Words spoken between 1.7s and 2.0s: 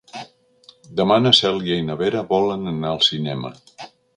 i na